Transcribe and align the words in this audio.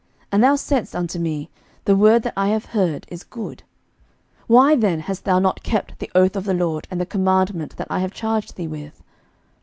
and 0.31 0.43
thou 0.43 0.55
saidst 0.55 0.95
unto 0.95 1.19
me, 1.19 1.47
The 1.85 1.95
word 1.95 2.23
that 2.23 2.33
I 2.35 2.47
have 2.47 2.65
heard 2.73 3.05
is 3.09 3.23
good. 3.23 3.61
11:002:043 4.47 4.47
Why 4.47 4.75
then 4.75 4.99
hast 5.01 5.25
thou 5.25 5.37
not 5.37 5.61
kept 5.61 5.99
the 5.99 6.09
oath 6.15 6.35
of 6.35 6.45
the 6.45 6.55
LORD, 6.55 6.87
and 6.89 6.99
the 6.99 7.05
commandment 7.05 7.77
that 7.77 7.85
I 7.91 7.99
have 7.99 8.11
charged 8.11 8.55
thee 8.55 8.67
with? 8.67 9.03